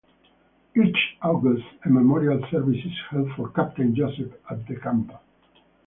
Each 0.75 0.97
August 1.21 1.63
a 1.85 1.89
memorial 1.89 2.43
service 2.49 2.83
is 2.83 2.99
held 3.11 3.29
for 3.35 3.49
Captain 3.49 3.93
Joseph 3.93 4.33
at 4.49 4.65
the 4.65 4.77
camp. 4.77 5.11